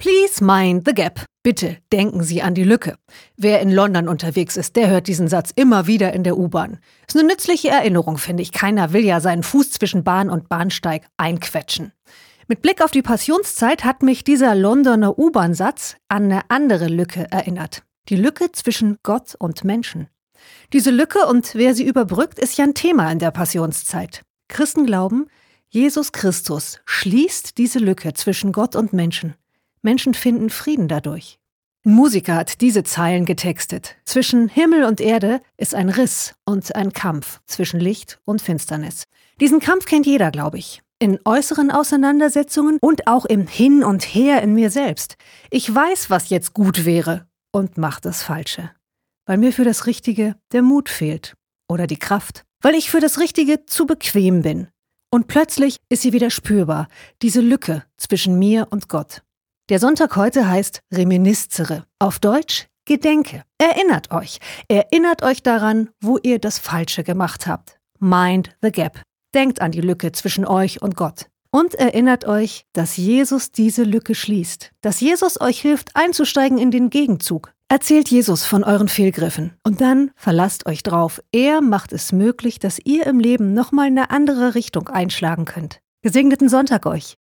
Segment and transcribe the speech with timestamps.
[0.00, 1.24] Please mind the gap.
[1.42, 2.96] Bitte denken Sie an die Lücke.
[3.36, 6.78] Wer in London unterwegs ist, der hört diesen Satz immer wieder in der U-Bahn.
[7.08, 8.52] Ist eine nützliche Erinnerung, finde ich.
[8.52, 11.90] Keiner will ja seinen Fuß zwischen Bahn und Bahnsteig einquetschen.
[12.46, 17.82] Mit Blick auf die Passionszeit hat mich dieser Londoner U-Bahn-Satz an eine andere Lücke erinnert.
[18.08, 20.06] Die Lücke zwischen Gott und Menschen.
[20.72, 24.22] Diese Lücke und wer sie überbrückt, ist ja ein Thema in der Passionszeit.
[24.46, 25.26] Christen glauben,
[25.68, 29.34] Jesus Christus schließt diese Lücke zwischen Gott und Menschen.
[29.88, 31.38] Menschen finden Frieden dadurch.
[31.86, 33.96] Ein Musiker hat diese Zeilen getextet.
[34.04, 39.04] Zwischen Himmel und Erde ist ein Riss und ein Kampf zwischen Licht und Finsternis.
[39.40, 40.82] Diesen Kampf kennt jeder, glaube ich.
[40.98, 45.16] In äußeren Auseinandersetzungen und auch im Hin und Her in mir selbst.
[45.48, 48.70] Ich weiß, was jetzt gut wäre und mach das Falsche.
[49.24, 51.32] Weil mir für das Richtige der Mut fehlt
[51.66, 52.44] oder die Kraft.
[52.60, 54.68] Weil ich für das Richtige zu bequem bin.
[55.10, 56.88] Und plötzlich ist sie wieder spürbar,
[57.22, 59.22] diese Lücke zwischen mir und Gott.
[59.68, 61.84] Der Sonntag heute heißt Reminiscere.
[61.98, 63.42] Auf Deutsch Gedenke.
[63.58, 64.38] Erinnert euch.
[64.66, 67.78] Erinnert euch daran, wo ihr das Falsche gemacht habt.
[67.98, 69.02] Mind the gap.
[69.34, 71.26] Denkt an die Lücke zwischen euch und Gott.
[71.50, 74.70] Und erinnert euch, dass Jesus diese Lücke schließt.
[74.80, 77.52] Dass Jesus euch hilft, einzusteigen in den Gegenzug.
[77.68, 79.52] Erzählt Jesus von euren Fehlgriffen.
[79.64, 81.22] Und dann verlasst euch drauf.
[81.30, 85.80] Er macht es möglich, dass ihr im Leben nochmal eine andere Richtung einschlagen könnt.
[86.00, 87.16] Gesegneten Sonntag euch.